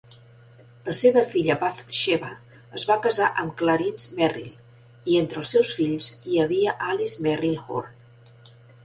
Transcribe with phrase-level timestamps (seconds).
[0.85, 2.31] La seva filla Bathsheba
[2.79, 7.61] es va casar amb Clarence Merrill i entre els seus fills hi havia Alice Merrill
[7.61, 8.51] Horne.